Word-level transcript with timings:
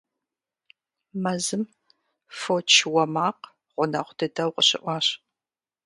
Мэзым 1.23 1.63
фоч 2.39 2.69
уэ 2.93 3.03
макъ 3.13 3.45
гъунэгъу 3.75 4.15
дыдэу 4.17 4.49
къыщыӀуащ. 4.55 5.07